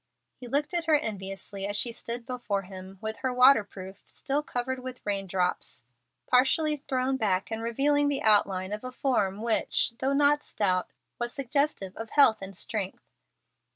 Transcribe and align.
He 0.33 0.47
looked 0.47 0.73
at 0.73 0.85
her 0.85 0.95
enviously 0.95 1.67
as 1.67 1.77
she 1.77 1.91
stood 1.91 2.25
before 2.25 2.63
him, 2.63 2.97
with 3.03 3.17
her 3.17 3.31
waterproof, 3.31 4.01
still 4.07 4.41
covered 4.41 4.79
with 4.79 5.05
rain 5.05 5.27
drops, 5.27 5.83
partially 6.25 6.77
thrown 6.87 7.17
back 7.17 7.51
and 7.51 7.61
revealing 7.61 8.07
the 8.07 8.23
outline 8.23 8.71
of 8.71 8.83
a 8.83 8.91
form 8.91 9.43
which, 9.43 9.93
though 9.99 10.13
not 10.13 10.43
stout, 10.43 10.89
was 11.19 11.31
suggestive 11.35 11.95
of 11.95 12.09
health 12.09 12.39
and 12.41 12.57
strength. 12.57 13.03